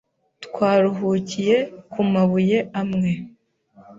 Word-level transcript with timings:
Twaruhukiye 0.45 1.57
ku 1.91 1.99
mabuye 2.13 2.59
amwe. 2.81 3.11